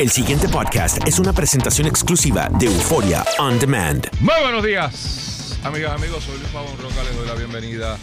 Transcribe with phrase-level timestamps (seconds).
[0.00, 4.06] El siguiente podcast es una presentación exclusiva de Euforia On Demand.
[4.20, 6.24] Muy buenos días, amigas, amigos.
[6.24, 7.04] Soy Luis Pavón Roca.
[7.04, 7.98] Les doy la bienvenida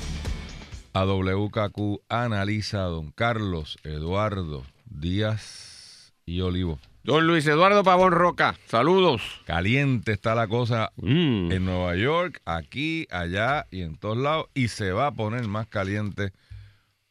[0.94, 6.78] a WKQ Analiza Don Carlos Eduardo Díaz y Olivo.
[7.04, 9.24] Don Luis Eduardo Pavón Roca, saludos.
[9.46, 11.52] Caliente está la cosa Mm.
[11.52, 14.46] en Nueva York, aquí, allá y en todos lados.
[14.54, 16.32] Y se va a poner más caliente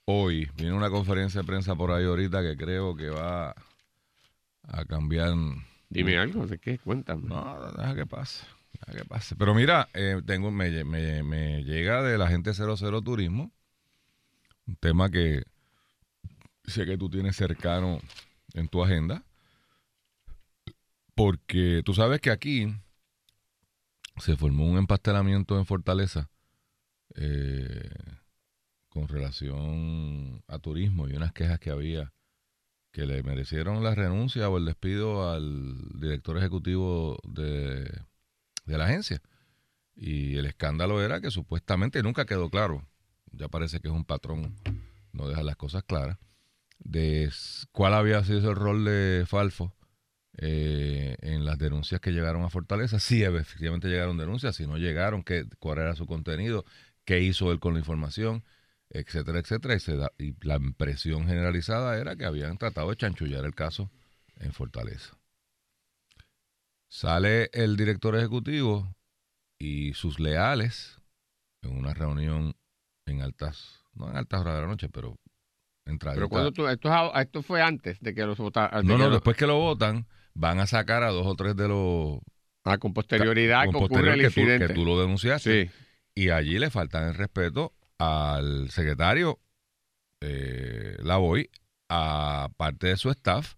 [0.04, 0.48] hoy.
[0.56, 3.52] Viene una conferencia de prensa por ahí ahorita que creo que va
[4.66, 5.34] a cambiar.
[5.88, 6.78] Dime algo, ¿de qué?
[6.78, 7.28] Cuéntame.
[7.28, 8.44] No, deja que pase.
[8.86, 9.36] Deja que pase.
[9.36, 13.52] Pero mira, eh, tengo, me, me- me llega de la gente 00 Turismo
[14.66, 15.44] un tema que
[16.64, 18.00] sé que tú tienes cercano
[18.54, 19.22] en tu agenda.
[21.14, 22.66] Porque tú sabes que aquí
[24.18, 26.28] se formó un empastelamiento en Fortaleza
[27.14, 27.88] eh,
[28.88, 32.12] con relación a turismo y unas quejas que había
[32.96, 37.84] que le merecieron la renuncia o el despido al director ejecutivo de,
[38.64, 39.20] de la agencia.
[39.94, 42.88] Y el escándalo era que supuestamente nunca quedó claro,
[43.32, 44.56] ya parece que es un patrón,
[45.12, 46.16] no deja las cosas claras,
[46.78, 47.30] de
[47.70, 49.74] cuál había sido el rol de Falfo
[50.38, 52.98] eh, en las denuncias que llegaron a Fortaleza.
[52.98, 56.64] Si efectivamente llegaron denuncias, si no llegaron, qué, cuál era su contenido,
[57.04, 58.42] qué hizo él con la información,
[58.90, 59.74] etcétera, etcétera.
[59.74, 63.90] Y, se da- y la impresión generalizada era que habían tratado de chanchullar el caso
[64.38, 65.16] en Fortaleza.
[66.88, 68.94] Sale el director ejecutivo
[69.58, 71.00] y sus leales
[71.62, 72.54] en una reunión
[73.06, 75.16] en altas, no en altas horas de la noche, pero
[75.84, 76.16] entradita.
[76.20, 78.86] Pero cuando tú, esto, esto fue antes de que los votaran.
[78.86, 82.18] No, no, después que lo votan, van a sacar a dos o tres de los
[82.68, 84.66] Ah, con posterioridad con que ocurre posterior el que tú, incidente.
[84.68, 85.66] que tú lo denunciaste.
[85.66, 85.70] Sí.
[86.16, 89.40] Y allí le faltan el respeto al secretario
[90.20, 91.50] eh, Lavoy,
[91.88, 93.54] a parte de su staff,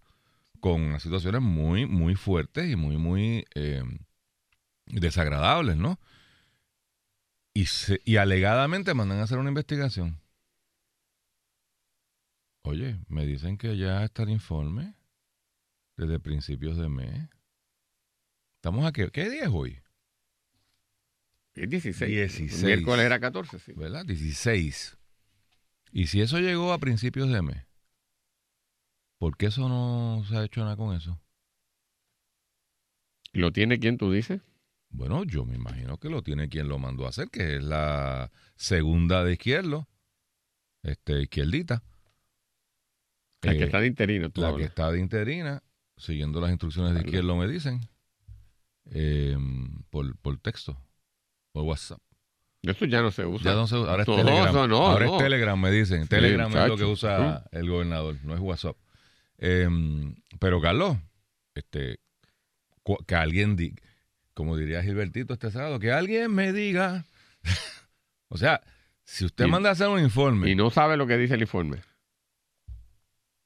[0.61, 3.83] con situaciones muy, muy fuertes y muy, muy eh,
[4.87, 5.99] desagradables, ¿no?
[7.55, 10.21] Y, se- y alegadamente mandan a hacer una investigación.
[12.63, 14.95] Oye, me dicen que ya está el informe
[15.97, 17.29] desde principios de mes.
[18.57, 19.03] Estamos aquí.
[19.11, 19.81] ¿Qué día es hoy?
[21.59, 22.11] Es 16.
[22.11, 22.65] 16.
[22.65, 23.73] Miércoles era 14, sí.
[23.73, 24.05] ¿verdad?
[24.05, 24.97] 16.
[25.93, 27.67] Y si eso llegó a principios de mes,
[29.19, 31.21] ¿por qué eso no se ha hecho nada con eso?
[33.33, 34.41] ¿Lo tiene quién tú dices?
[34.91, 38.31] Bueno, yo me imagino que lo tiene quien lo mandó a hacer, que es la
[38.57, 39.89] segunda de izquierdo,
[40.83, 41.83] este, izquierdita.
[43.43, 44.31] La Eh, que está de interino.
[44.31, 45.63] tú la que está de interina,
[45.97, 47.81] siguiendo las instrucciones de izquierdo, me dicen,
[48.87, 49.37] eh,
[49.91, 50.81] por, por texto,
[51.59, 51.99] por WhatsApp.
[52.63, 53.51] Eso ya no se usa.
[53.51, 54.69] Ya no se usa, ahora es No, Telegram.
[54.69, 56.03] no, ahora es Telegram, me dicen.
[56.03, 58.77] Sí, Telegram es lo que usa el gobernador, no es WhatsApp.
[59.39, 60.97] Em, pero Carlos,
[61.55, 62.01] este,
[63.07, 63.77] que alguien diga,
[64.35, 67.05] como diría Gilbertito este sábado, que alguien me diga.
[68.29, 68.61] o sea,
[69.05, 71.43] si usted Y- manda a hacer un informe, Y no sabe lo que dice el
[71.43, 71.81] informe.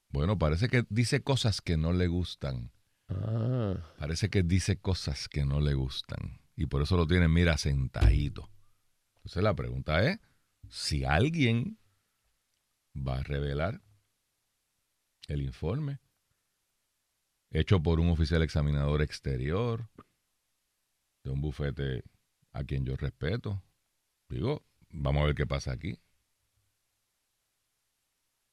[0.09, 2.71] bueno, parece que dice cosas que no le gustan.
[3.09, 3.75] Ah.
[3.99, 6.39] Parece que dice cosas que no le gustan.
[6.55, 8.49] Y por eso lo tienen, mira, sentadito.
[9.17, 10.19] Entonces la pregunta es,
[10.69, 11.79] si alguien
[12.95, 13.81] va a revelar
[15.27, 15.99] el informe
[17.51, 19.87] hecho por un oficial examinador exterior
[21.23, 22.03] de un bufete
[22.51, 23.63] a quien yo respeto.
[24.29, 25.99] Digo, vamos a ver qué pasa aquí.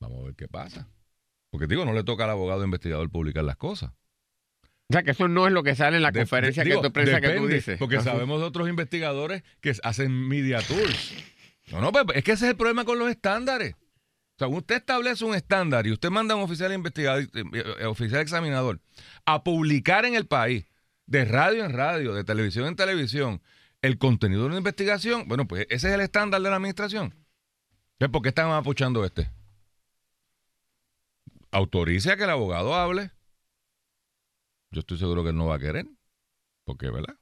[0.01, 0.89] Vamos a ver qué pasa.
[1.51, 3.93] Porque digo, no le toca al abogado investigador publicar las cosas.
[4.91, 6.75] O sea, que eso no es lo que sale en la De- conferencia de- que
[6.75, 7.79] digo, de prensa que tú dices.
[7.79, 8.05] Porque Ajá.
[8.11, 11.15] sabemos de otros investigadores que hacen media tours.
[11.71, 13.75] No, no, pues, es que ese es el problema con los estándares.
[13.75, 18.21] O sea, usted establece un estándar y usted manda a un oficial investigador, eh, oficial
[18.21, 18.81] examinador
[19.27, 20.65] a publicar en el país,
[21.07, 23.41] de radio en radio, de televisión en televisión,
[23.83, 25.29] el contenido de una investigación.
[25.29, 27.15] Bueno, pues ese es el estándar de la administración.
[27.93, 29.31] Entonces, ¿Por qué están apuchando este?
[31.53, 33.11] Autorice a que el abogado hable.
[34.71, 35.87] Yo estoy seguro que él no va a querer.
[36.65, 37.17] Porque, ¿verdad?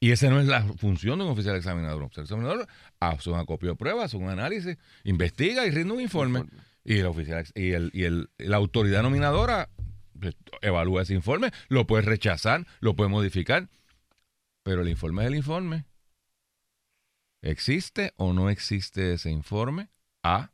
[0.00, 1.98] Y esa no es la función de un oficial examinador.
[1.98, 2.66] Un oficial examinador
[3.00, 6.44] hace una copia de pruebas, hace un análisis, investiga y rinde un informe.
[6.84, 9.70] Y, el oficial, y, el, y el- la autoridad nominadora
[10.20, 13.68] pues, evalúa ese informe, lo puede rechazar, lo puede modificar.
[14.62, 15.84] Pero el informe es el informe.
[17.42, 19.90] ¿Existe o no existe ese informe?
[20.22, 20.50] A.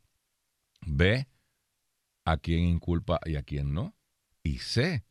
[0.84, 1.26] B.
[2.24, 3.94] ¿A quién inculpa y a quién no?
[4.42, 5.04] Y C.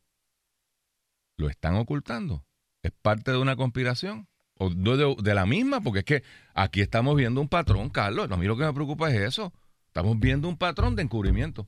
[1.42, 2.46] ¿Lo están ocultando?
[2.84, 4.28] ¿Es parte de una conspiración?
[4.60, 5.82] ¿O de, de- la misma?
[5.82, 6.24] Porque es que
[6.54, 8.32] aquí estamos viendo un patrón, Carlos.
[8.32, 9.52] A mí lo que me preocupa es eso.
[9.88, 11.66] Estamos viendo un patrón de encubrimiento.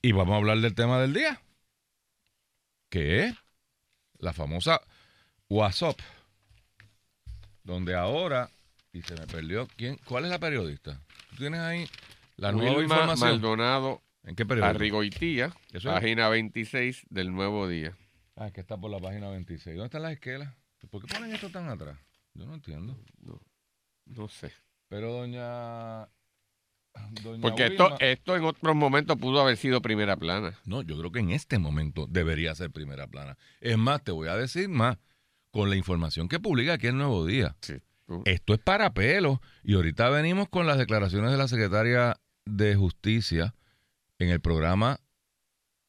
[0.00, 1.42] Y vamos a hablar del tema del día,
[2.88, 3.34] que es
[4.18, 4.80] la famosa
[5.50, 5.98] WhatsApp,
[7.64, 8.48] donde ahora,
[8.94, 11.02] y se me perdió, ¿quién, ¿cuál es la periodista?
[11.30, 11.86] ¿Tú tienes ahí
[12.36, 13.28] la nueva información?
[13.30, 14.70] Maldonado ¿En qué periódico?
[14.76, 15.84] Arrigoitía, es.
[15.84, 17.96] página 26 del Nuevo Día.
[18.34, 19.76] Ah, que está por la página 26.
[19.76, 20.52] ¿Dónde están las esquelas?
[20.90, 21.96] ¿Por qué ponen esto tan atrás?
[22.34, 22.98] Yo no entiendo.
[23.22, 23.40] No,
[24.04, 24.52] no sé.
[24.88, 26.08] Pero doña...
[27.22, 30.58] doña Porque esto, Wilma- esto en otros momentos pudo haber sido primera plana.
[30.66, 33.38] No, yo creo que en este momento debería ser primera plana.
[33.60, 34.98] Es más, te voy a decir más.
[35.50, 37.56] Con la información que publica aquí el Nuevo Día.
[37.62, 37.76] Sí.
[38.26, 39.40] Esto es para pelo.
[39.64, 43.54] Y ahorita venimos con las declaraciones de la secretaria de Justicia
[44.18, 45.00] en el programa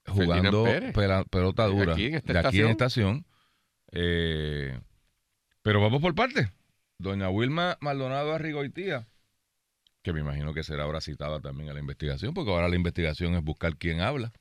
[0.05, 0.65] jugando
[1.29, 1.93] pelota dura.
[1.93, 3.25] Aquí en esta de aquí en estación.
[3.91, 4.77] Eh,
[5.61, 6.51] pero vamos por parte.
[6.99, 9.07] Doña Wilma Maldonado Arrigoitía,
[10.01, 13.35] que me imagino que será ahora citada también a la investigación, porque ahora la investigación
[13.35, 14.31] es buscar quién habla.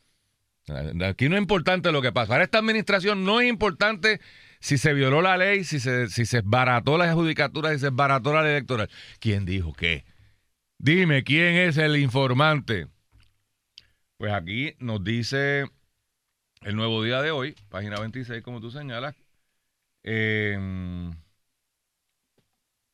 [1.04, 2.32] Aquí no es importante lo que pasa.
[2.32, 4.20] Ahora esta administración no es importante
[4.58, 8.32] si se violó la ley, si se, si se esbarató la judicatura, si se esbarató
[8.32, 8.90] la ley electoral.
[9.20, 10.04] ¿Quién dijo qué?
[10.78, 12.88] Dime, ¿quién es el informante?
[14.18, 15.66] Pues aquí nos dice
[16.62, 19.14] el nuevo día de hoy, página 26, como tú señalas.
[20.04, 20.58] eh,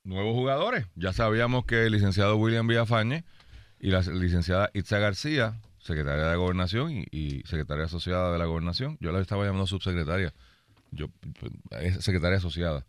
[0.05, 0.87] nuevos jugadores.
[0.95, 3.25] Ya sabíamos que el licenciado William Villafañe
[3.79, 8.97] y la licenciada Itza García, secretaria de Gobernación y, y secretaria asociada de la Gobernación,
[9.01, 10.33] yo la estaba llamando subsecretaria,
[10.91, 11.09] yo
[11.39, 11.53] pues,
[11.83, 12.85] es secretaria asociada.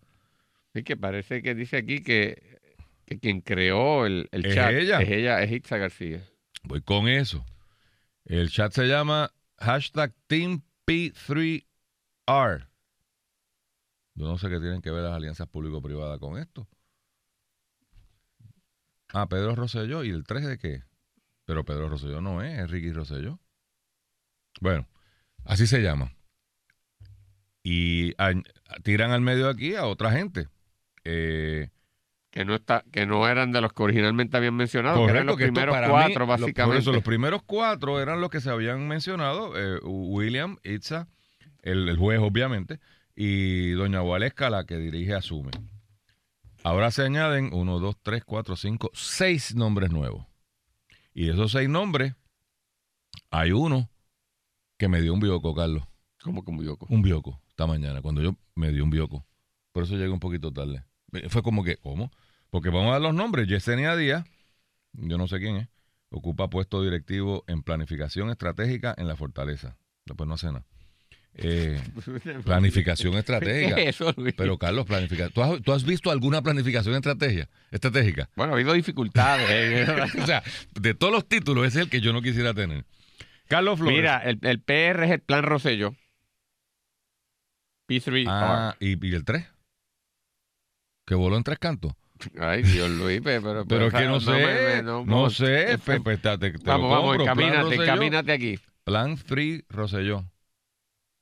[0.74, 2.60] Sí, que parece que dice aquí que,
[3.06, 5.02] que quien creó el, el Es chat ella.
[5.02, 6.24] es ella, es Itza García.
[6.64, 7.46] Voy con eso.
[8.26, 12.68] El chat se llama hashtag TeamP3R.
[14.16, 16.68] Yo no sé qué tienen que ver las alianzas público-privadas con esto.
[19.14, 20.04] Ah, Pedro Rosselló.
[20.04, 20.84] ¿Y el 3 de qué?
[21.46, 23.40] Pero Pedro Rosselló no es, es Ricky Rosselló.
[24.62, 24.88] Bueno,
[25.46, 26.16] así se llama.
[27.64, 28.14] Y
[28.84, 30.48] tiran al medio aquí a otra gente.
[31.04, 31.70] Eh,
[32.34, 35.38] Que no está, que no eran de los que originalmente habían mencionado, que eran los
[35.38, 36.64] que primeros mí, cuatro, básicamente.
[36.64, 41.08] por eso, los primeros cuatro eran los que se habían mencionado: eh, William, Itza,
[41.62, 42.80] el, el juez, obviamente,
[43.16, 45.52] y Doña Gualesca, la que dirige Asume.
[46.64, 50.26] Ahora se añaden uno, dos, tres, cuatro, cinco, seis nombres nuevos.
[51.14, 52.16] Y de esos seis nombres,
[53.30, 53.92] hay uno
[54.80, 55.84] que me dio un bioco, Carlos.
[56.24, 56.80] Como como yo.
[56.90, 59.24] Un bioco, esta mañana, cuando yo me dio un bioco.
[59.72, 60.84] Por eso llegué un poquito tarde.
[61.30, 62.10] Fue como que, ¿cómo?
[62.54, 63.48] Porque vamos a dar los nombres.
[63.48, 64.26] Yesenia Díaz,
[64.92, 65.70] yo no sé quién es,
[66.12, 69.76] ocupa puesto directivo en planificación estratégica en la Fortaleza.
[70.06, 70.64] Después no hace nada.
[71.34, 71.82] Eh,
[72.46, 73.74] planificación estratégica.
[73.74, 74.36] ¿Qué es eso, Luis?
[74.38, 75.30] Pero Carlos, planifica.
[75.30, 78.30] ¿Tú has, tú has visto alguna planificación estrategia, estratégica?
[78.36, 79.50] Bueno, ha habido dificultades.
[79.50, 79.88] eh.
[80.22, 80.44] o sea,
[80.80, 82.86] de todos los títulos, ese es el que yo no quisiera tener.
[83.48, 83.98] Carlos Flores.
[83.98, 85.96] Mira, el, el PR es el plan Rosselló.
[87.90, 88.26] P3R.
[88.30, 89.44] Ah, ¿y, y el 3?
[91.08, 91.94] Que voló en tres cantos.
[92.40, 93.66] Ay, Dios Luis, pe- pero...
[93.66, 97.84] Pero es que no sé, me- no, no- sé, te- te- lo Vamos, vamos, Rosselló,
[97.84, 98.60] encamínate aquí.
[98.84, 100.24] Plan Free Rosselló.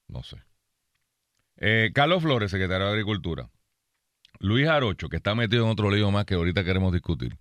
[0.07, 0.37] No sé.
[1.57, 3.49] Eh, Carlos Flores, secretario de Agricultura.
[4.39, 7.37] Luis Arocho, que está metido en otro lío más que ahorita queremos discutir.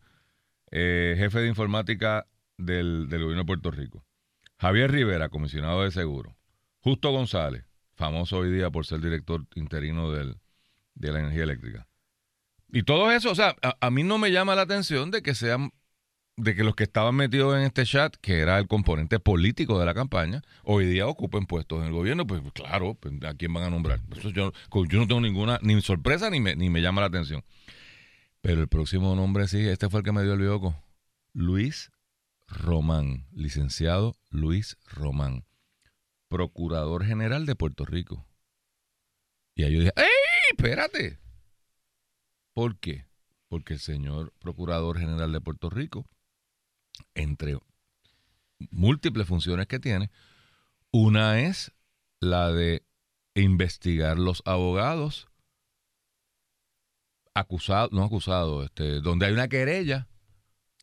[0.70, 2.26] Eh, jefe de informática
[2.56, 4.04] del, del gobierno de Puerto Rico.
[4.58, 6.36] Javier Rivera, comisionado de seguro.
[6.80, 7.64] Justo González,
[7.94, 10.36] famoso hoy día por ser director interino del,
[10.94, 11.86] de la energía eléctrica.
[12.72, 15.72] Y todo eso, o sea, a, mí no me llama la atención de que sean,
[16.36, 19.86] de que los que estaban metidos en este chat, que era el componente político de
[19.86, 23.64] la campaña, hoy día ocupen puestos en el gobierno, pues claro, pues, ¿a quién van
[23.64, 24.00] a nombrar?
[24.16, 27.42] Eso yo, yo no tengo ninguna, ni sorpresa, ni me, ni me llama la atención.
[28.40, 30.80] Pero el próximo nombre sí, este fue el que me dio el bioco.
[31.32, 31.90] Luis
[32.46, 35.44] Román, licenciado Luis Román,
[36.28, 38.26] procurador general de Puerto Rico.
[39.54, 40.06] Y ahí yo dije, ¡ey!
[40.56, 41.18] Espérate.
[42.60, 43.06] ¿Por qué?
[43.48, 46.04] Porque el señor procurador general de Puerto Rico,
[47.14, 47.56] entre
[48.70, 50.10] múltiples funciones que tiene,
[50.92, 51.72] una es
[52.20, 52.84] la de
[53.34, 55.26] investigar los abogados
[57.32, 60.06] acusados, no acusados, este, donde hay una querella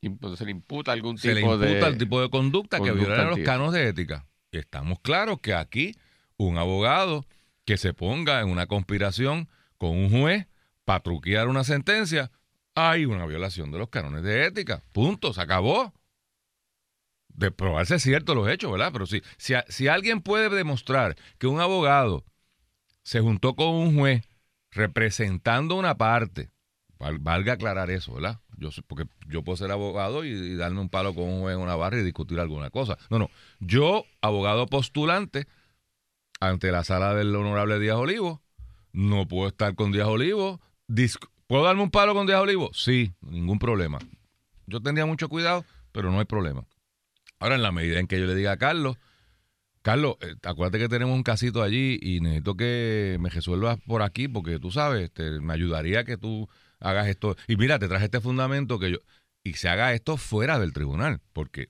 [0.02, 1.88] Imp- Se le imputa algún se le tipo imputa de...
[1.90, 4.26] el tipo de conducta, que viola los canos de ética.
[4.52, 5.94] Y estamos claros que aquí
[6.38, 7.28] un abogado
[7.66, 10.48] que se ponga en una conspiración con un juez
[10.88, 12.32] para truquear una sentencia,
[12.74, 14.82] hay una violación de los cánones de ética.
[14.94, 15.94] Punto, se acabó.
[17.28, 18.92] De probarse cierto los hechos, ¿verdad?
[18.94, 22.24] Pero si, si, si alguien puede demostrar que un abogado
[23.04, 24.24] se juntó con un juez
[24.72, 26.52] representando una parte
[26.98, 28.40] val- valga aclarar eso, ¿verdad?
[28.56, 31.62] Yo porque yo puedo ser abogado y, y darme un palo con un juez en
[31.62, 32.98] una barra y discutir alguna cosa.
[33.10, 33.30] No, no.
[33.60, 35.48] Yo, abogado postulante,
[36.40, 38.42] ante la sala del honorable Díaz Olivo,
[38.94, 40.62] no puedo estar con Díaz Olivo.
[41.48, 42.70] ¿Puedo darme un palo con Díaz Olivo?
[42.74, 44.00] Sí, ningún problema.
[44.66, 46.66] Yo tendría mucho cuidado, pero no hay problema.
[47.40, 48.98] Ahora, en la medida en que yo le diga a Carlos,
[49.82, 54.28] Carlos, eh, acuérdate que tenemos un casito allí y necesito que me resuelvas por aquí
[54.28, 57.38] porque tú sabes, este, me ayudaría que tú hagas esto.
[57.48, 58.98] Y mira, te traje este fundamento que yo...
[59.44, 61.70] Y se haga esto fuera del tribunal, porque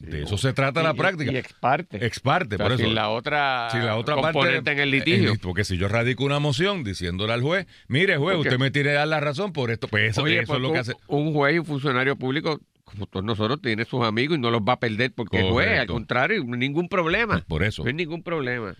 [0.00, 1.32] de eso se trata la práctica.
[1.32, 2.04] Y ex parte.
[2.06, 2.84] Ex parte, O sea, por eso.
[2.84, 5.32] sin la otra, Si la otra parte en el litigio.
[5.32, 8.70] eh, porque si yo radico una moción diciéndole al juez, mire juez, Porque- usted me
[8.70, 10.94] tiene que dar la razón por esto, pues eso, Oye, eso es lo que hace.
[11.08, 14.62] un, juez y un funcionario público, como todos nosotros, tiene sus amigos y no los
[14.62, 15.66] va a perder porque es juez.
[15.66, 15.92] Al Correcto.
[15.94, 17.44] contrario, ningún problema.
[17.48, 17.82] Por eso.
[17.82, 18.74] No hay ningún problema.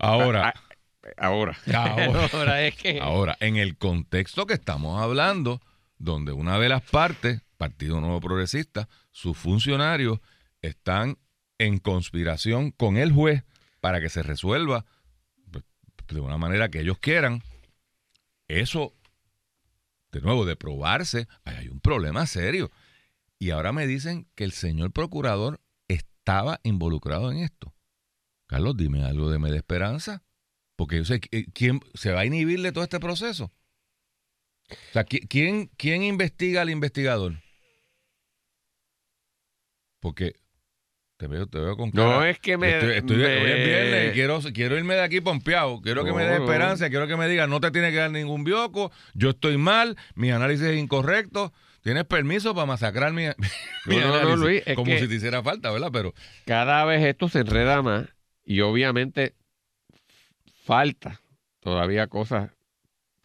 [0.00, 0.48] Ahora.
[0.54, 0.60] Ah,
[1.18, 1.56] Ahora.
[1.66, 2.28] Ahora.
[2.32, 2.98] Ahora es que.
[3.00, 5.60] Ahora, en el contexto que estamos hablando,
[5.98, 10.18] donde una de las partes, Partido Nuevo Progresista, sus funcionarios
[10.66, 11.18] están
[11.58, 13.44] en conspiración con el juez
[13.80, 14.84] para que se resuelva
[15.50, 15.64] pues,
[16.08, 17.42] de una manera que ellos quieran,
[18.48, 18.94] eso,
[20.12, 22.70] de nuevo, de probarse, hay un problema serio.
[23.38, 27.74] Y ahora me dicen que el señor procurador estaba involucrado en esto.
[28.46, 30.22] Carlos, dime algo de me de esperanza.
[30.76, 33.50] Porque yo sé, ¿quién se va a inhibir de todo este proceso?
[34.70, 37.40] O sea, ¿qui- ¿quién, quién investiga al investigador?
[40.00, 40.34] Porque
[41.16, 42.74] te veo, te veo con No cara- es que me.
[42.74, 45.80] Estoy, estoy- me- hoy es viernes y quiero, quiero irme de aquí pompeado.
[45.80, 46.44] Quiero que me dé No.
[46.44, 49.96] esperanza, quiero que me diga, no te tiene que dar ningún bioco, yo estoy mal,
[50.14, 51.52] mi análisis es incorrecto.
[51.82, 53.26] Tienes permiso para masacrar mi,
[53.86, 54.38] mi No, no, no, análisis.
[54.40, 55.90] Luis, es Como que- si te hiciera falta, ¿verdad?
[55.92, 56.12] Pero
[56.44, 58.06] cada vez esto se enreda más
[58.44, 59.34] y obviamente
[60.64, 61.20] falta
[61.60, 62.50] todavía cosas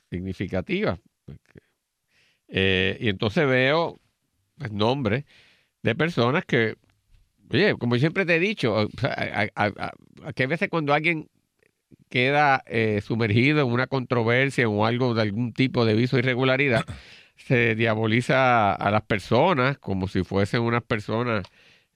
[0.09, 0.99] significativas.
[2.47, 3.99] eh, y entonces veo
[4.57, 5.23] pues, nombres
[5.83, 6.75] de personas que,
[7.53, 9.91] oye, como siempre te he dicho, a- a- a-
[10.25, 11.29] a- que a veces cuando alguien
[12.09, 16.85] queda eh, sumergido en una controversia o algo de algún tipo de viso irregularidad,
[17.37, 21.45] se diaboliza a las personas como si fuesen unas personas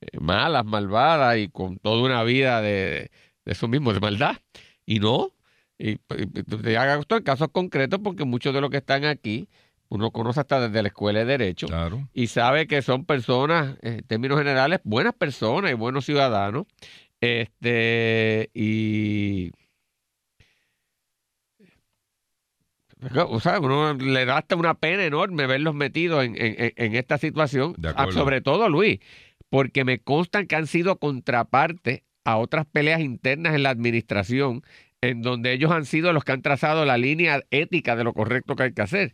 [0.01, 3.09] eh, malas, malvadas y con toda una vida de,
[3.45, 4.37] de eso mismo, de maldad.
[4.85, 5.31] Y no.
[5.77, 9.03] Y, y- y te haga esto en casos concretos porque muchos de los que están
[9.05, 9.47] aquí,
[9.89, 12.07] uno conoce hasta desde la escuela de Derecho claro.
[12.13, 16.65] y sabe que son personas, en términos generales, buenas personas y buenos ciudadanos.
[17.21, 19.51] Este, y.
[23.27, 27.17] O sea, uno le da hasta una pena enorme verlos metidos en, en- en- esta
[27.17, 27.75] situación.
[28.11, 28.99] Sobre todo, Luis,
[29.49, 34.63] porque me constan que han sido contraparte a otras peleas internas en la administración,
[35.01, 38.55] en donde ellos han sido los que han trazado la línea ética de lo correcto
[38.55, 39.13] que hay que hacer.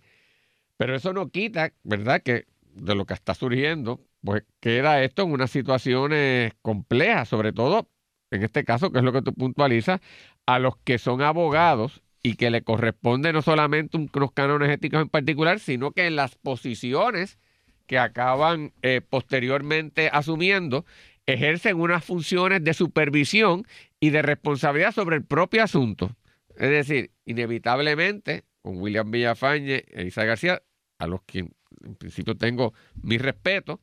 [0.77, 5.31] Pero eso no quita, ¿verdad?, que de lo que está surgiendo, pues queda esto en
[5.31, 7.89] unas situaciones complejas, sobre todo
[8.31, 9.99] en este caso, que es lo que tú puntualizas,
[10.45, 15.01] a los que son abogados y que le corresponde no solamente un- unos cánones éticos
[15.01, 17.39] en particular, sino que en las posiciones
[17.87, 20.85] que acaban eh, posteriormente asumiendo,
[21.25, 23.65] ejercen unas funciones de supervisión
[23.99, 26.15] y de responsabilidad sobre el propio asunto.
[26.55, 30.61] Es decir, inevitablemente, con William Villafañe e Isa García,
[30.99, 33.81] a los que en principio tengo mi respeto,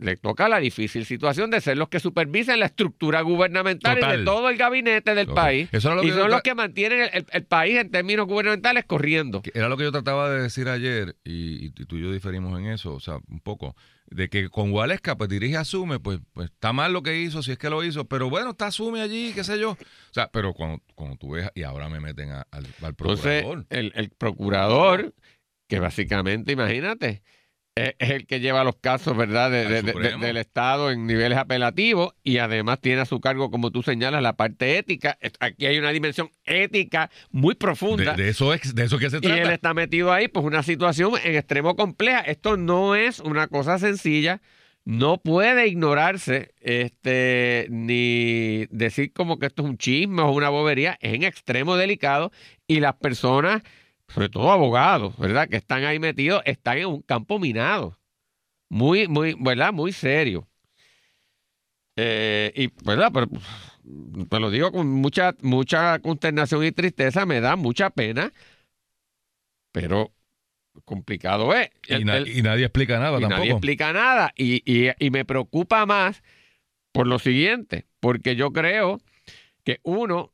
[0.00, 4.24] le toca la difícil situación de ser los que supervisan la estructura gubernamental y de
[4.24, 5.68] todo el gabinete del país.
[5.72, 8.84] Eso era lo y son los que mantienen el, el- el país en términos gubernamentales
[8.86, 9.42] corriendo.
[9.52, 12.66] Era lo que yo trataba de decir ayer, y, y tú y yo diferimos en
[12.66, 16.72] eso, o sea, un poco, de que con Waleska, pues dirige, asume, pues, pues está
[16.72, 19.44] mal lo que hizo, si es que lo hizo, pero bueno, está asume allí, qué
[19.44, 19.72] sé yo.
[19.72, 19.76] O
[20.12, 23.66] sea, pero cuando, cuando tú ves, y ahora me meten a- al, al Entonces, procurador.
[23.70, 25.14] el, el procurador,
[25.68, 27.22] que básicamente, imagínate,
[27.76, 32.80] es, el que lleva los casos, ¿verdad?, de- del Estado en niveles apelativos y además
[32.80, 35.18] tiene a su cargo, como tú señalas, la parte ética.
[35.40, 38.14] Aquí hay una dimensión ética muy profunda.
[38.14, 39.54] de eso es, de eso que se Y él trata.
[39.54, 42.20] está metido ahí, pues una situación en extremo compleja.
[42.20, 44.40] Esto no es una cosa sencilla,
[44.84, 50.96] no puede ignorarse, este, ni decir como que esto es un chisme o una bobería,
[51.00, 52.30] es en extremo delicado
[52.68, 53.62] y las personas,
[54.08, 55.48] sobre todo abogados, ¿verdad?
[55.48, 57.98] Que están ahí metidos, están en un campo minado,
[58.68, 59.72] muy, muy, ¿verdad?
[59.72, 60.48] Muy serio.
[61.96, 63.10] Eh, y, ¿verdad?
[63.12, 63.28] Pero,
[64.28, 68.32] te lo digo con mucha, mucha consternación y tristeza, me da mucha pena,
[69.72, 70.12] pero
[70.84, 71.70] complicado es.
[71.86, 73.38] y, El- na- el- y nadie explica nada y tampoco.
[73.40, 74.32] nadie explica nada.
[74.36, 76.22] Y, y- y me preocupa más
[76.92, 79.00] por lo siguiente, porque yo creo
[79.64, 80.32] que uno,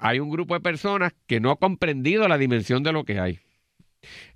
[0.00, 3.40] hay un grupo de personas que no ha comprendido la dimensión de lo que hay.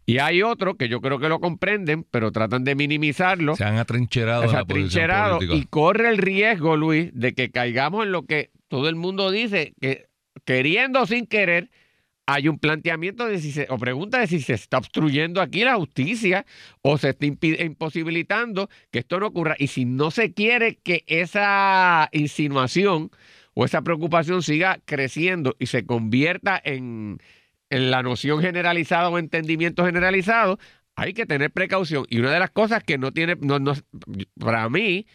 [0.07, 3.57] Y hay otros que yo creo que lo comprenden, pero tratan de minimizarlo.
[3.57, 7.33] Se han atrincherado Se en ha la posición atrincherado y corre el riesgo, Luis, de
[7.33, 10.07] que caigamos en lo que todo el mundo dice, que
[10.45, 11.71] queriendo o sin querer,
[12.27, 15.77] hay un planteamiento de si se, o pregunta de si se está obstruyendo aquí la
[15.77, 16.47] justicia
[16.83, 19.57] o se está imposibilitando que esto no ocurra.
[19.59, 23.11] Y si no se quiere que esa insinuación
[23.55, 27.19] o esa preocupación siga creciendo y se convierta en,
[27.71, 30.59] en la noción generalizada o entendimiento generalizado,
[30.97, 32.05] hay que tener precaución.
[32.11, 33.75] Y una de las cosas que no tiene, no, no-
[34.39, 35.07] para mí,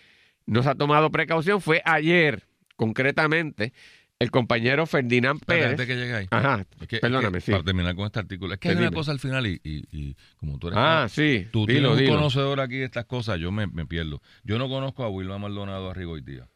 [0.46, 2.44] no se ha tomado precaución fue ayer,
[2.76, 3.72] concretamente,
[4.20, 5.68] el compañero Ferdinand Pérez.
[5.72, 6.28] antes que llegue ahí.
[6.32, 7.52] Ajá, Es que- es perdóname, que sí.
[7.52, 8.54] Para terminar con este artículo.
[8.54, 11.48] Es que hay una cosa al final y, y- y como tú eres Ah, sí.
[11.52, 14.22] Tú dilo, tienes un conocedor aquí de estas cosas, yo me, me pierdo.
[14.44, 16.50] Yo no conozco a Wilma Maldonado Arrigoitía,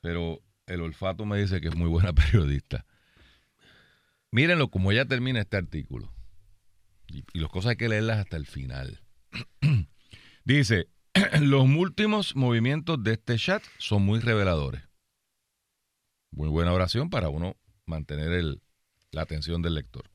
[0.00, 2.86] pero el olfato me dice que es muy buena periodista.
[4.30, 6.12] Mírenlo como ella termina este artículo.
[7.08, 9.02] Y, las cosas hay que leerlas hasta el final.
[10.44, 10.88] dice,
[11.40, 14.82] los últimos movimientos de este chat son muy reveladores.
[16.30, 18.60] Muy buena oración para uno mantener
[19.10, 20.08] la atención del lector.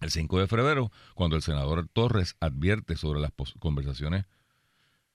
[0.00, 4.26] El 5 de febrero, cuando el senador Torres advierte sobre las conversaciones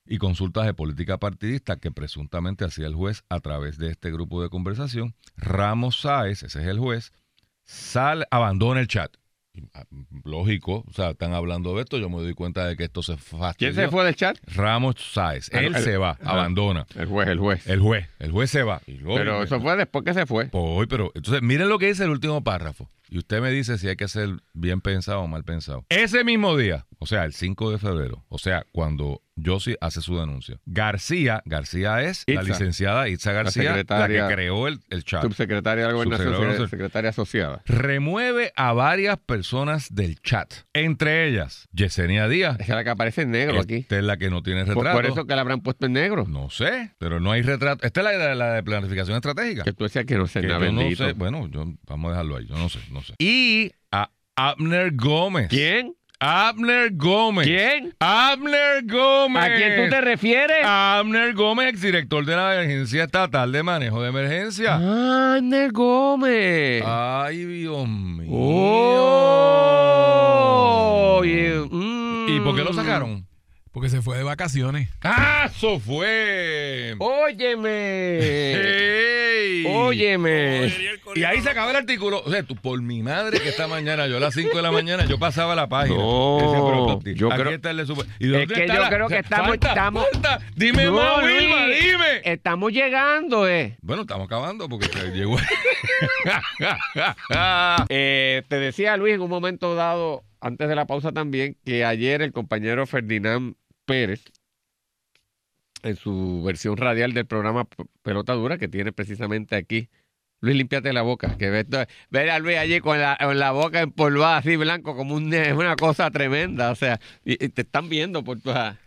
[0.08, 4.42] y consultas de política partidista que presuntamente hacía el juez a través de este grupo
[4.42, 7.12] de conversación, Ramos Sáez, ese es el juez,
[7.66, 9.12] sale, abandona el chat.
[9.74, 9.86] Ah,
[10.24, 13.18] Lógico, o sea, están hablando de esto, yo me doy cuenta de que esto se
[13.18, 13.74] fastidió.
[13.74, 14.38] ¿Quién se fue del chat?
[14.54, 16.32] Ramos Sáez, Ah, él el- se va, ah.
[16.34, 16.86] abandona.
[16.96, 17.68] El juez, el juez.
[17.68, 18.82] El juez, el juez se va.
[18.86, 20.46] Y luego- Pero eso fue después que se fue.
[20.50, 22.88] Pues, pero entonces miren lo que dice el último párrafo.
[23.10, 25.86] Y usted me dice si hay que ser bien pensado o mal pensado.
[25.90, 30.18] Ese mismo día, o sea, el 5 de febrero, o sea, cuando Josie hace su
[30.18, 35.22] denuncia, García, García es la licenciada Itza García, la, que creó el, el chat.
[35.22, 37.62] Subsecretaria de la Gobernación, secretaria asociada.
[37.66, 40.54] Remueve a varias personas del chat.
[40.74, 42.56] Entre ellas, Yesenia Díaz.
[42.60, 43.76] Esa es la que aparece en negro aquí.
[43.76, 44.92] Esta es la que no tiene retrato.
[44.92, 46.26] por eso que la habrán puesto en negro.
[46.28, 47.86] No sé, pero no hay retrato.
[47.86, 49.64] Esta es la de, la de planificación estratégica.
[49.64, 52.12] Que tú decías que no sé Que nada yo no sé, bueno, yo, vamos a
[52.12, 53.14] dejarlo ahí, yo no sé, no sé.
[53.20, 55.48] Y a Abner Gómez.
[55.50, 55.98] ¿Quién?
[56.20, 57.46] Abner Gómez.
[57.46, 57.94] ¿Quién?
[58.00, 59.44] Abner Gómez.
[59.44, 60.66] ¿A quién tú te refieres?
[60.66, 64.78] Abner Gómez, exdirector de la Agencia Estatal de Manejo de Emergencia.
[65.36, 66.84] Ander Gómez.
[66.84, 68.30] Ay, Dios mío.
[68.32, 69.62] Oh,
[71.24, 71.36] y,
[71.70, 72.30] mm.
[72.30, 73.28] ¿Y por qué lo sacaron?
[73.78, 74.90] Porque se fue de vacaciones.
[75.04, 76.96] ¡Ah, eso fue!
[76.98, 78.18] Óyeme.
[78.20, 79.66] ¡Ey!
[79.68, 80.74] Óyeme.
[81.14, 82.24] Y ahí se acaba el artículo.
[82.26, 84.72] O sea, tú, por mi madre que esta mañana, yo a las 5 de la
[84.72, 85.96] mañana, yo pasaba la página.
[86.00, 88.82] No, Decía, yo aquí creo- está el de super- ¿Y dónde Es que está yo
[88.82, 90.40] la- creo que estamos- falta, estamos- falta.
[90.56, 92.22] Dime No, más, Luis, Wilma, dime.
[92.24, 93.78] Estamos llegando, eh.
[93.84, 95.38] Bueno, estamos acabando porque se llegó.
[97.90, 102.24] Eh, te decía Luis en un momento dado, antes de la pausa también, que ayer
[102.24, 103.54] el compañero Ferdinand
[103.88, 104.24] Pérez,
[105.82, 107.66] en su versión radial del programa
[108.04, 109.90] Pelota Dura, que tiene precisamente aquí.
[110.42, 111.36] Luis, límpiate la boca.
[111.38, 111.66] Que ve,
[112.12, 115.54] ver a Luis allí con la, con la boca empolvada, así blanco, como un, es
[115.54, 116.70] una cosa tremenda.
[116.70, 118.78] O sea, y, y te están viendo por todas.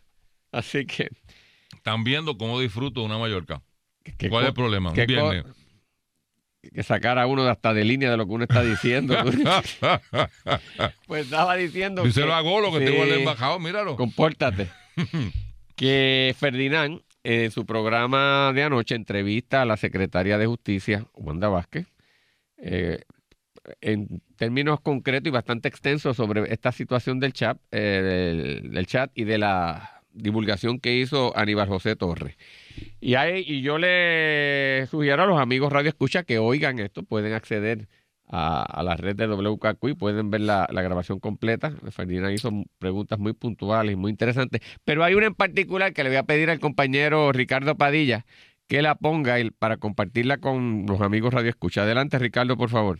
[0.52, 1.08] Así que.
[1.74, 3.62] Están viendo cómo disfruto una Mallorca.
[4.28, 4.90] ¿Cuál es el problema?
[4.90, 5.44] Un que viernes.
[6.72, 9.16] que sacara uno de hasta de línea de lo que uno está diciendo.
[11.06, 12.02] pues estaba diciendo.
[12.04, 13.96] Díselo que- a Golo que sí, te igual de embajado, míralo.
[13.96, 14.68] Compórtate.
[15.76, 21.86] que Ferdinand, en su programa de anoche, entrevista a la secretaria de Justicia, Wanda Vázquez,
[22.58, 23.02] eh,
[23.80, 29.24] en términos concretos y bastante extensos sobre esta situación del chat, eh, del, chat y
[29.24, 32.36] de la divulgación que hizo Aníbal José Torres.
[33.00, 37.88] Y, y yo le sugiero a los amigos Radio Escucha que oigan esto, pueden acceder
[38.30, 41.72] a, a la red de WKQ pueden ver la, la grabación completa.
[41.90, 46.10] Ferdinand hizo preguntas muy puntuales y muy interesantes, pero hay una en particular que le
[46.10, 48.24] voy a pedir al compañero Ricardo Padilla
[48.68, 51.82] que la ponga para compartirla con los amigos Radio Escucha.
[51.82, 52.98] Adelante, Ricardo, por favor.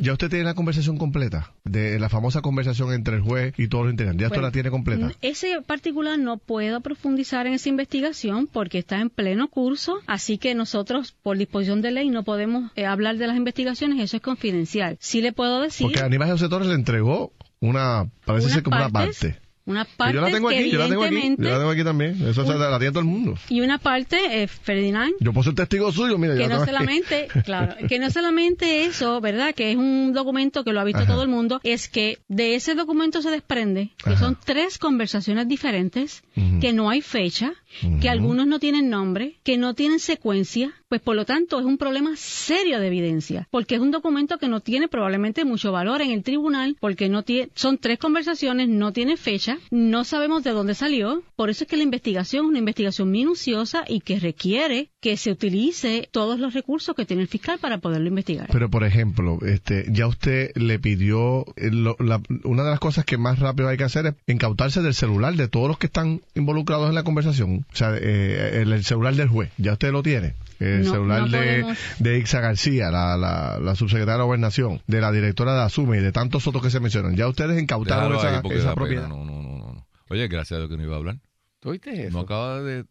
[0.00, 3.84] Ya usted tiene la conversación completa, de la famosa conversación entre el juez y todos
[3.84, 4.22] los integrantes.
[4.22, 5.12] Ya usted la tiene completa.
[5.20, 10.54] Ese particular no puedo profundizar en esa investigación porque está en pleno curso, así que
[10.54, 14.96] nosotros, por disposición de ley, no podemos eh, hablar de las investigaciones, eso es confidencial.
[15.00, 18.88] Sí le puedo decir Porque Aníbal José Torres le entregó una, parece ser como una
[18.88, 19.38] parte.
[19.66, 22.26] Una parte yo la tengo aquí, yo la tengo aquí, yo la tengo aquí también.
[22.26, 23.34] Eso se la tiene todo el mundo.
[23.48, 26.64] y una parte, eh, Ferdinand, Yo puse el testigo suyo, mira, yo que la no
[26.66, 29.54] solamente, claro, que no solamente eso, ¿verdad?
[29.54, 31.12] Que es un documento que lo ha visto Ajá.
[31.12, 34.18] todo el mundo, es que de ese documento se desprende que Ajá.
[34.20, 36.60] son tres conversaciones diferentes, Ujú.
[36.60, 37.52] que no hay fecha,
[38.00, 41.78] que algunos no tienen nombre, que no tienen secuencia, pues por lo tanto es un
[41.78, 46.10] problema serio de evidencia, porque es un documento que no tiene probablemente mucho valor en
[46.10, 50.74] el tribunal, porque no tiene, son tres conversaciones, no tiene fecha, no sabemos de dónde
[50.74, 55.16] salió, por eso es que la investigación es una investigación minuciosa y que requiere que
[55.16, 58.48] se utilice todos los recursos que tiene el fiscal para poderlo investigar.
[58.52, 63.04] Pero, por ejemplo, este, ya usted le pidió, eh, lo- la- una de las cosas
[63.04, 66.20] que más rápido hay que hacer es incautarse del celular de todos los que están
[66.34, 67.59] involucrados en la conversación.
[67.72, 70.34] O sea, eh, el, el celular del juez, ya usted lo tiene.
[70.58, 75.00] El No, celular no de, de Ixa García, la, la, la subsecretaria de Gobernación, de
[75.00, 77.16] la directora de Asume y de tantos otros que se mencionan.
[77.16, 78.74] Ya ustedes incautaron Déjalo esa, esa da pena.
[78.74, 79.08] propiedad.
[79.08, 79.86] No, no, no, no, no.
[80.10, 81.16] Oye, gracias a Dios que no iba a hablar.
[81.60, 82.10] ¿Tú oíste eso?
[82.16, 82.84] No acaba de,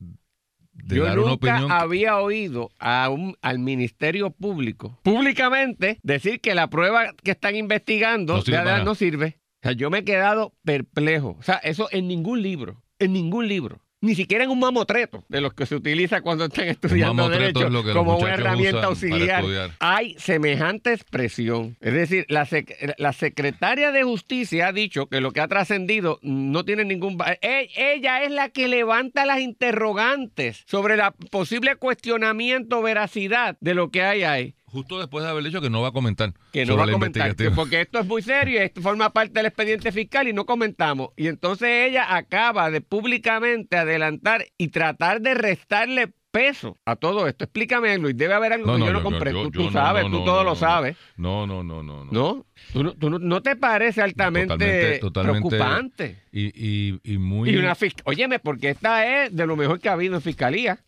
[0.71, 1.71] de Yo dar una nunca opinión.
[1.71, 8.35] había oído a un, al Ministerio Público públicamente decir que la prueba que están investigando
[8.37, 9.37] No sirve de no sirve.
[9.61, 11.35] O sea, yo me he quedado perplejo.
[11.39, 13.81] O sea, eso en ningún libro, en ningún libro.
[14.01, 17.71] Ni siquiera en un mamotreto de los que se utiliza cuando están estudiando derecho es
[17.73, 19.41] lo como una herramienta auxiliar.
[19.79, 21.75] Hay semejante expresión.
[21.81, 26.17] Es decir, la, sec- la secretaria de Justicia ha dicho que lo que ha trascendido
[26.21, 27.17] no tiene ningún...
[27.41, 33.91] E- Ella es la que levanta las interrogantes sobre el posible cuestionamiento, veracidad de lo
[33.91, 34.55] que hay ahí.
[34.69, 36.33] Justo después de haber dicho que no va a comentar.
[36.53, 39.09] Que no sobre va a comentar, que porque esto es muy serio y esto forma
[39.11, 41.09] parte del expediente fiscal y no comentamos.
[41.17, 47.43] Y entonces ella acaba de públicamente adelantar y tratar de restarle peso a todo esto.
[47.45, 49.49] Explícame, Luis, debe haber algo que yo no comprendo.
[49.49, 50.95] tú sabes, no, tú todo lo sabes.
[51.17, 52.05] No, no, no, no.
[52.05, 52.11] no.
[52.11, 52.45] ¿No?
[52.71, 56.23] ¿Tú, no, tú no- no te parece altamente Totalmente- totalmente- preocupante?
[56.31, 56.47] Y,
[56.93, 57.49] y, y muy.
[57.49, 60.79] Y una Óyeme, porque esta es de lo mejor que ha habido en fiscalía.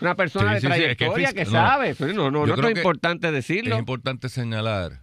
[0.00, 1.94] Una persona Sí, de sí, sí, es que trayectoria que, no, sabe.
[1.94, 3.74] Pero no, no, no es importante decirlo.
[3.74, 5.02] Es importante señalar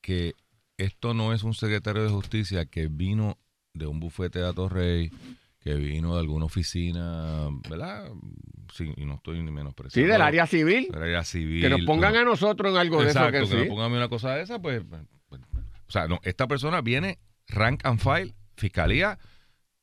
[0.00, 0.34] que
[0.78, 3.38] esto no es un secretario de justicia que vino
[3.74, 5.12] de un bufete de Atorrey,
[5.60, 8.10] que vino de alguna oficina, ¿verdad?
[8.74, 10.12] Sí, y no estoy ni Sí, menospreciando.
[10.12, 10.88] del área civil.
[10.90, 11.60] Del área civil.
[11.62, 12.20] Que nos pongan no.
[12.20, 13.68] a nosotros en algo Exacto, de eso que que sí.
[13.68, 15.40] pongan a mí una cosa de esa, pues, pues, pues,
[15.86, 19.18] O sea, no, esta persona viene rank and file, fiscalía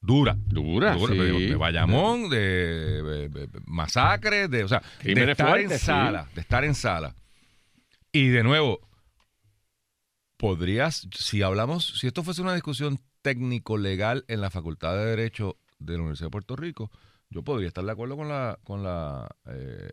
[0.02, 0.36] dura.
[0.48, 1.20] Dura, Dura, sí.
[1.20, 5.78] de, de Bayamón, de, de- de- masacres, de, o sea, de estar en sí.
[5.78, 7.16] sala, de estar en sala.
[8.12, 8.80] Y de nuevo,
[10.38, 15.94] podrías, si hablamos, si esto fuese una discusión técnico-legal en la Facultad de Derecho de
[15.94, 16.92] la Universidad de Puerto Rico,
[17.30, 19.90] yo podría estar de acuerdo con la, con la, eh,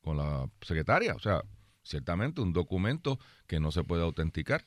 [0.00, 1.14] con la secretaria.
[1.14, 1.42] O sea,
[1.82, 4.64] ciertamente un documento que no se puede autenticar,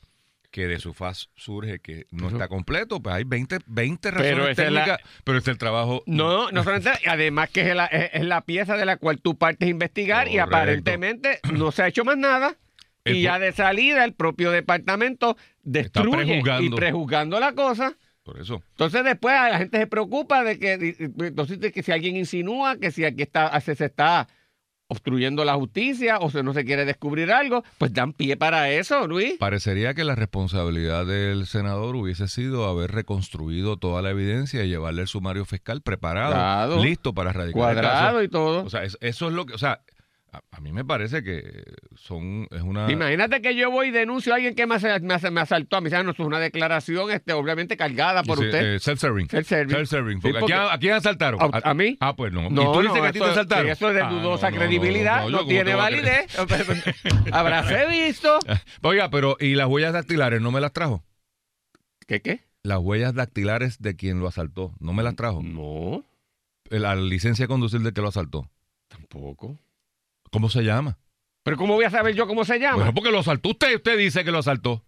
[0.51, 4.47] que de su faz surge que no está completo, pues hay 20, 20 razones Pero
[4.47, 6.03] la- técnicas, pero es el trabajo.
[6.05, 9.67] No, no solamente, además que es la, es, la pieza de la cual tú partes
[9.67, 12.55] a investigar y aparentemente no se ha hecho más nada.
[13.03, 17.39] El y ya de salida el propio departamento destruye y prejuzgando.
[17.39, 17.95] la cosa.
[18.23, 18.61] Por eso.
[18.71, 22.91] Entonces después la gente se preocupa de que, entonces, de que si alguien insinúa que
[22.91, 24.27] si aquí está, se, se está
[24.89, 29.07] obstruyendo la justicia o si no se quiere descubrir algo, pues dan pie para eso,
[29.07, 29.35] Luis.
[29.37, 35.01] Parecería que la responsabilidad del senador hubiese sido haber reconstruido toda la evidencia y llevarle
[35.01, 36.83] el sumario fiscal preparado, Claro.
[36.83, 37.89] listo para radicar el caso.
[37.89, 38.63] Cuadrado y todo.
[38.63, 39.81] O sea, es- eso es lo que, o sea,
[40.33, 41.63] a, a mí me parece que
[41.95, 45.13] son es una Imagínate que yo voy y denuncio a alguien que me, asa- me,
[45.13, 45.77] asa- me asaltó.
[45.77, 46.05] A mí, ¿sabes?
[46.05, 48.75] No, es una declaración este, obviamente cargada por dice, usted.
[48.75, 49.27] eh, self-serving.
[49.29, 49.75] Self-serving.
[49.75, 50.21] Self-serving.
[50.21, 51.39] Sí, Porque ¿a porque- quién- ¿A quién asaltaron?
[51.41, 51.97] ¿A- a mí?
[51.99, 52.49] Ah, pues no.
[52.49, 53.65] No, ¿Y tú dices no, que a ti te asaltaron?
[53.65, 56.37] sí, Eso es de Ah, no, dudosa no, no, credibilidad, no, no, tiene validez.
[57.31, 58.39] Habráse visto.
[58.83, 61.03] Oiga, pero ¿y las huellas dactilares no me las trajo?
[62.05, 62.41] ¿Qué qué?
[62.63, 65.41] Las huellas dactilares de quien lo asaltó, no me las trajo.
[65.41, 66.03] No,
[66.69, 68.49] La licencia de conducir de que lo asaltó.
[68.89, 69.57] tampoco.
[70.37, 70.97] ¿Cómo se llama?
[71.43, 72.75] Pero ¿cómo voy a saber yo cómo se llama?
[72.77, 74.83] Bueno, porque lo asaltó usted, usted dice que lo asaltó.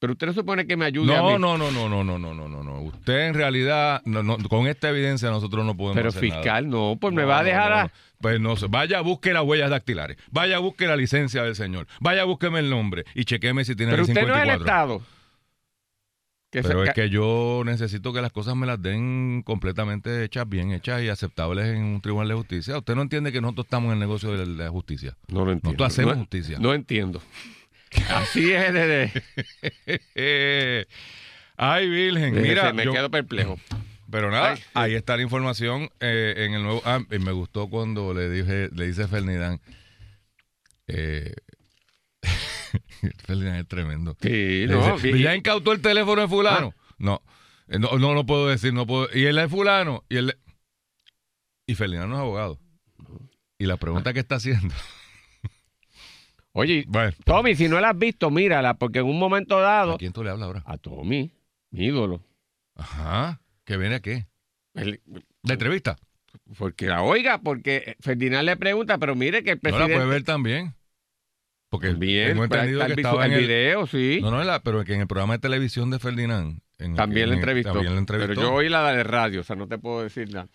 [0.00, 1.38] Pero usted no supone que me ayude a No, mí.
[1.38, 2.80] no, no, no, no, no, no, no, no, no.
[2.82, 6.98] Usted en realidad, no, no, con esta evidencia nosotros no podemos Pero hacer fiscal, no,
[7.00, 7.92] pues me va a dejar a...
[8.20, 12.24] Pues no sé, vaya, busque las huellas dactilares, vaya, busque la licencia del señor, vaya,
[12.24, 14.54] búsqueme el nombre y chequeme si tiene Pero el usted no es 54.
[14.54, 15.02] el Estado.
[16.52, 20.46] Que Pero se- es que yo necesito que las cosas me las den completamente hechas,
[20.48, 22.76] bien hechas y aceptables en un tribunal de justicia.
[22.76, 25.16] Usted no entiende que nosotros estamos en el negocio de la justicia.
[25.28, 25.70] No lo entiendo.
[25.70, 26.58] Nosotros hacemos No- justicia.
[26.60, 27.22] No entiendo.
[28.10, 29.12] Así es de-
[31.56, 33.58] Ay, Virgen, mira, se me yo- quedo perplejo.
[34.10, 34.64] pero nada, Ay, sí.
[34.74, 36.82] ahí está la información eh, en el nuevo.
[36.84, 39.58] Ah, y me gustó cuando le dije, le dice Ferdinand.
[40.88, 41.32] Eh,
[43.26, 44.16] Ferdinand es tremendo.
[44.20, 44.94] Sí, Le no.
[44.94, 46.74] dice, y- ¿Ya incautó el teléfono de fulano?
[46.98, 47.22] No.
[47.68, 49.08] Eh, no, no lo puedo decir, no puedo.
[49.14, 50.36] Y él es fulano, y él es-
[51.66, 52.58] Y Ferdinand no es abogado.
[53.58, 54.74] Y la pregunta que está haciendo.
[56.54, 59.94] Oye, Bueno, Tommy, si no la has visto, mírala, porque en un momento dado...
[59.94, 60.62] ¿a quién tú le hablas ahora?
[60.66, 61.30] A Tommy,
[61.70, 62.22] mi ídolo.
[62.74, 63.40] Ajá.
[63.64, 64.26] ¿Que viene a qué?
[64.74, 65.00] El-
[65.42, 65.96] ¿La entrevista?
[66.58, 69.94] Porque la oiga, porque Ferdinand le pregunta, pero mire que el No la presidente...
[69.94, 70.74] puede ver también.
[71.72, 74.18] Porque Bien, tengo pues, entendido que estaba en el video, sí.
[74.20, 76.60] No, no, la- pero que en el programa de televisión de Ferdinand.
[76.78, 77.72] en- También le entrevistó.
[78.06, 80.48] Pero yo oí la de radio, o sea, no te puedo decir nada.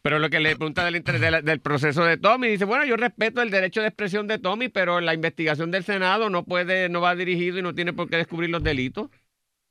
[0.00, 2.84] Pero lo que le pregunta del, inter- de la- del proceso de Tommy, dice, bueno,
[2.84, 6.88] yo respeto el derecho de expresión de Tommy, pero la investigación del Senado no puede,
[6.88, 9.08] no va dirigido y no tiene por qué descubrir los delitos.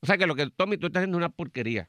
[0.01, 1.87] O sea que lo que Tommy tú estás haciendo es una porquería.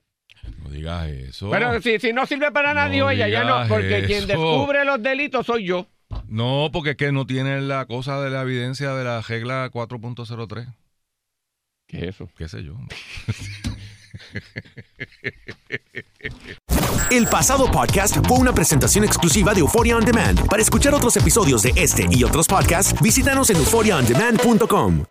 [0.63, 1.51] No digas eso.
[1.51, 5.03] Pero si, si no sirve para nadie, No oye, ya no, porque quien descubre los
[5.03, 5.89] delitos soy yo.
[6.27, 10.73] No, porque es que no tiene la cosa de la evidencia de la regla 4.03.
[11.87, 12.29] ¿Qué es eso?
[12.37, 12.75] ¿Qué sé yo?
[17.11, 20.47] El pasado podcast fue una presentación exclusiva de Euphoria On Demand.
[20.47, 25.05] Para escuchar otros episodios de este y otros podcasts, visítanos en euphoriaondemand.com.